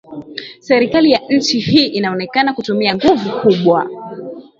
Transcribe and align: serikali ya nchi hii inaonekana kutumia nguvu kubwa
serikali 0.59 1.11
ya 1.11 1.21
nchi 1.29 1.59
hii 1.59 1.85
inaonekana 1.85 2.53
kutumia 2.53 2.95
nguvu 2.95 3.29
kubwa 3.41 3.89